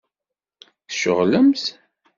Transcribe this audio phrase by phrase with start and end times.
[0.89, 1.63] Tceɣlemt?